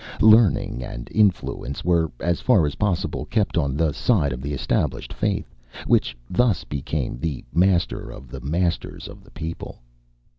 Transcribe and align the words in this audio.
Learning 0.19 0.83
and 0.83 1.11
influence 1.13 1.85
were, 1.85 2.11
as 2.19 2.41
far 2.41 2.65
as 2.65 2.73
possible, 2.73 3.23
kept 3.25 3.55
on 3.55 3.77
the 3.77 3.91
side 3.93 4.33
of 4.33 4.41
the 4.41 4.51
established 4.51 5.13
faith, 5.13 5.53
which 5.85 6.17
thus 6.27 6.63
became 6.63 7.19
the 7.19 7.45
master 7.53 8.09
of 8.09 8.27
the 8.27 8.39
masters 8.41 9.07
of 9.07 9.23
the 9.23 9.29
people. 9.29 9.77